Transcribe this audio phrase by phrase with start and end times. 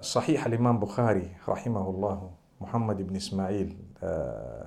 [0.00, 4.66] Sahih al-Imam Bukhari, rahimahullah, Muhammad ibn Ismail uh,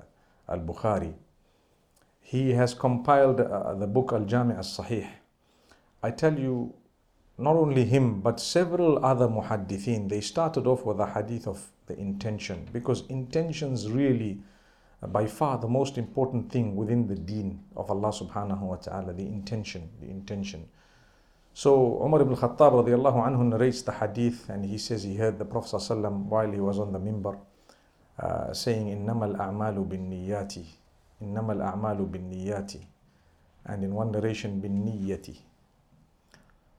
[0.50, 1.13] al-Bukhari,
[2.19, 5.07] he has compiled uh, the book Al-Jami' al-Sahih.
[6.04, 6.73] I tell you,
[7.38, 11.98] not only him, but several other muhaddithin, they started off with a hadith of the
[11.98, 14.41] intention, because intentions really,
[15.02, 19.13] uh, by far, the most important thing within the deen of Allah subhanahu wa ta'ala,
[19.13, 20.68] the intention, the intention.
[21.54, 25.45] So Umar ibn Khattab radiallahu anhu narrates the hadith and he says he heard the
[25.45, 27.38] Prophet ﷺ while he was on the mimbar
[28.19, 30.55] uh, saying إنما الأعمال بالنيات
[31.23, 32.77] إنما الأعمال بالنيات
[33.66, 35.37] and in one narration بالنية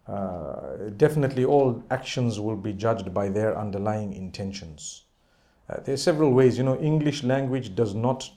[0.07, 5.03] uh, definitely all actions will be judged by their underlying intentions.
[5.69, 8.29] Uh, there are several ways, you know, English language does not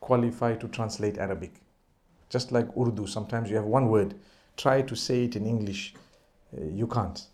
[0.00, 1.54] qualify to translate Arabic.
[2.28, 4.14] Just like Urdu, sometimes you have one word,
[4.57, 5.95] try to say it in English,
[6.57, 7.27] uh, you can't.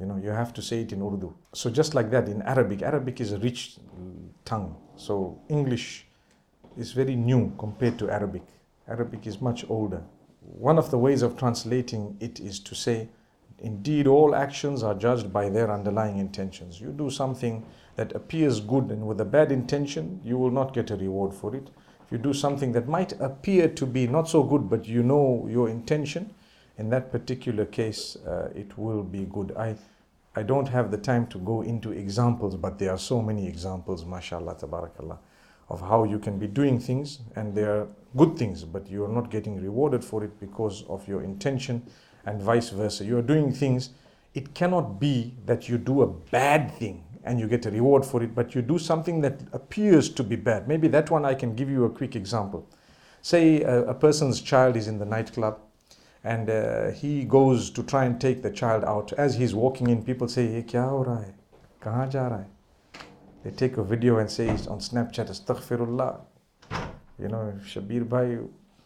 [0.00, 1.32] You know, you have to say it in Urdu.
[1.52, 3.76] So just like that in Arabic, Arabic is a rich
[4.44, 4.76] tongue.
[4.96, 6.06] So English
[6.76, 8.42] is very new compared to Arabic.
[8.88, 10.02] Arabic is much older.
[10.40, 13.08] One of the ways of translating it is to say,
[13.60, 16.80] indeed, all actions are judged by their underlying intentions.
[16.80, 17.64] You do something
[17.96, 21.54] that appears good and with a bad intention, you will not get a reward for
[21.54, 21.70] it.
[22.04, 25.46] If you do something that might appear to be not so good, but you know
[25.48, 26.34] your intention,
[26.78, 29.54] in that particular case, uh, it will be good.
[29.56, 29.76] I,
[30.34, 34.04] I don't have the time to go into examples, but there are so many examples,
[34.04, 35.18] mashallah, tabarakallah,
[35.68, 37.86] of how you can be doing things and they are
[38.16, 41.82] good things, but you are not getting rewarded for it because of your intention,
[42.26, 43.04] and vice versa.
[43.04, 43.90] You are doing things,
[44.34, 48.22] it cannot be that you do a bad thing and you get a reward for
[48.22, 50.68] it, but you do something that appears to be bad.
[50.68, 52.68] Maybe that one I can give you a quick example.
[53.22, 55.58] Say a, a person's child is in the nightclub
[56.24, 59.12] and uh, he goes to try and take the child out.
[59.12, 61.34] As he's walking in, people say, Hey, kya ho hai?
[61.82, 62.44] Kahan ja hai?
[63.44, 66.20] They take a video and say on Snapchat, Astaghfirullah.
[67.18, 68.38] You know, Shabir Bhai,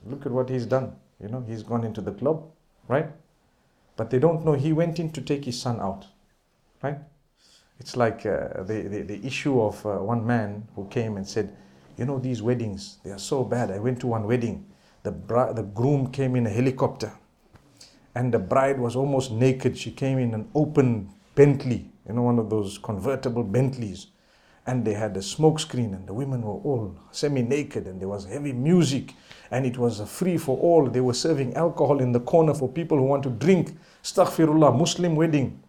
[0.05, 0.97] look at what he's done.
[1.23, 2.45] You know, he's gone into the club,
[2.89, 3.09] right?
[3.97, 6.07] But they don't know he went in to take his son out,
[6.83, 6.99] right?
[7.79, 11.57] It's like uh, the, the, the issue of uh, one man who came and said,
[11.97, 13.71] You know, these weddings, they are so bad.
[13.71, 14.67] I went to one wedding.
[15.05, 17.13] The, bri- the groom came in a helicopter
[18.15, 19.77] and the bride was almost naked.
[19.77, 24.09] She came in an open Bentley, you know, one of those convertible Bentleys.
[24.67, 28.09] And they had a smoke screen, and the women were all semi naked, and there
[28.09, 29.15] was heavy music,
[29.51, 30.91] and it was free for all.
[30.91, 33.79] They were serving alcohol in the corner for people who want to drink.
[34.05, 35.63] Astaghfirullah, Muslim wedding.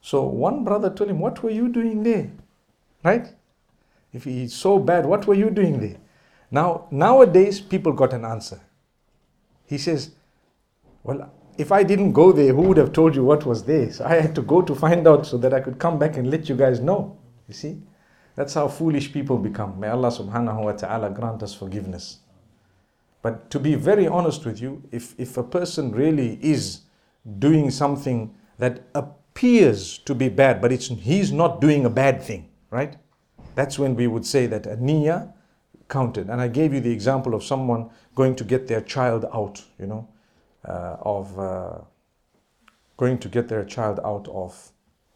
[0.00, 2.30] So one brother told him, What were you doing there?
[3.02, 3.34] Right?
[4.12, 5.98] If he's so bad, what were you doing there?
[6.50, 8.60] Now, nowadays, people got an answer.
[9.66, 10.12] He says,
[11.02, 13.90] Well, if I didn't go there, who would have told you what was there?
[13.92, 16.30] So I had to go to find out so that I could come back and
[16.30, 17.18] let you guys know.
[17.48, 17.82] You see?
[18.36, 19.80] That's how foolish people become.
[19.80, 22.20] May Allah subhanahu wa ta'ala grant us forgiveness.
[23.20, 26.82] But to be very honest with you, if, if a person really is
[27.40, 32.48] doing something that appears to be bad, but it's, he's not doing a bad thing,
[32.70, 32.96] right?
[33.56, 35.32] That's when we would say that a niyyah
[35.88, 36.30] counted.
[36.30, 39.86] And I gave you the example of someone going to get their child out, you
[39.86, 40.06] know,
[40.63, 41.77] of uh,
[42.97, 44.71] going to get their child out of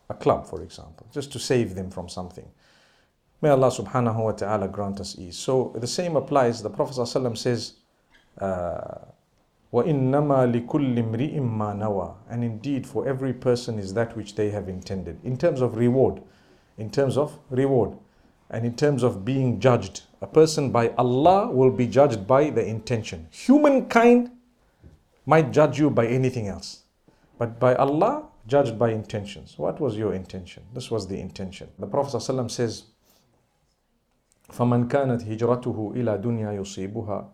[0.10, 2.48] a club, for example, just to save them from something.
[3.42, 5.38] May Allah subhanahu wa ta'ala grant us ease.
[5.38, 6.64] So the same applies.
[6.64, 7.74] The Prophet ﷺ says,
[8.40, 9.06] uh,
[9.72, 14.68] وَإِنَّمَا لِكُلِّ امْرِئٍ مَّا نَوَى And indeed, for every person is that which they have
[14.70, 15.20] intended.
[15.24, 16.22] In terms of reward,
[16.78, 17.96] in terms of reward,
[18.50, 20.04] and in terms of being judged.
[20.22, 23.28] A person by Allah will be judged by the intention.
[23.32, 24.32] Humankind
[25.26, 26.84] might judge you by anything else.
[27.38, 29.58] But by Allah, judged by intentions.
[29.58, 30.64] What was your intention?
[30.74, 31.70] This was the intention.
[31.78, 32.84] The Prophet ﷺ says,
[34.52, 37.26] فَمَنْ كَانَتْ هِجْرَتُهُ إِلَى دُنْيَا يُصِيبُهَا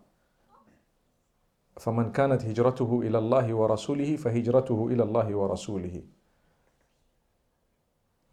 [1.79, 6.01] فمن كانت هجرته إلى الله ورسوله فهجرته إلى الله ورسوله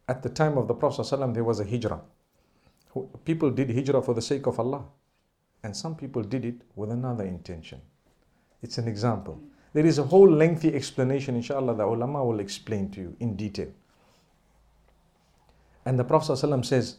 [0.08, 2.00] At the time of the Prophet ﷺ, there was a hijrah.
[3.24, 4.82] People did hijrah for the sake of Allah.
[5.62, 7.80] And some people did it with another intention.
[8.65, 9.41] It's an example.
[9.72, 13.68] There is a whole lengthy explanation, inshallah, the ulama will explain to you in detail.
[15.84, 16.97] And the Prophet ﷺ says,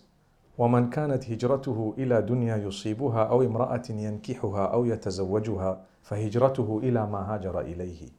[0.57, 7.61] ومن كانت هجرته إلى دنيا يصيبها أو امرأة ينكحها أو يتزوجها فهجرته إلى ما هاجر
[7.61, 8.09] إليه.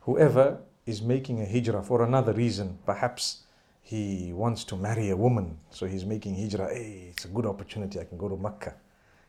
[0.00, 3.44] Whoever is making a hijrah for another reason, perhaps
[3.82, 6.68] he wants to marry a woman, so he's making hijrah.
[6.72, 8.00] Hey, it's a good opportunity.
[8.00, 8.74] I can go to Mecca.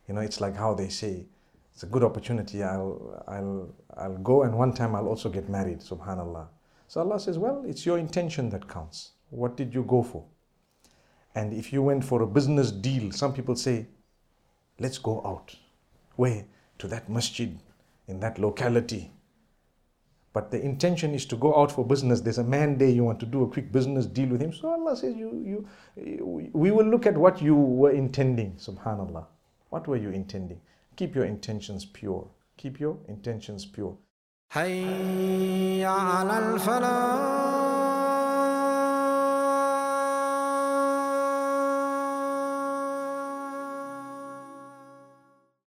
[0.07, 1.25] You know, it's like how they say,
[1.74, 2.62] it's a good opportunity.
[2.62, 5.80] I'll, I'll, I'll go, and one time I'll also get married.
[5.80, 6.46] Subhanallah.
[6.86, 9.10] So Allah says, well, it's your intention that counts.
[9.30, 10.24] What did you go for?
[11.34, 13.88] And if you went for a business deal, some people say,
[14.78, 15.56] let's go out.
[16.14, 16.44] Where?
[16.78, 17.58] To that masjid,
[18.06, 19.10] in that locality.
[20.32, 22.20] But the intention is to go out for business.
[22.20, 24.52] There's a man there, you want to do a quick business deal with him.
[24.52, 25.66] So Allah says, you,
[25.96, 29.26] you, we will look at what you were intending, subhanAllah.
[29.70, 30.60] What were you intending?
[30.96, 32.28] keep your intentions pure.
[32.56, 33.96] Keep your intentions pure.